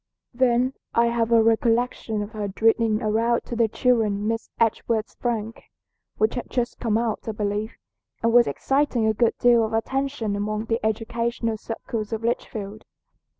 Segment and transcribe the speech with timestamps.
[0.33, 5.65] "Then I have a recollection of her reading aloud to the children Miss Edgeworth's 'Frank,'
[6.17, 7.75] which had just come out, I believe,
[8.23, 12.83] and was exciting a good deal of attention among the educational circles of Litchfield.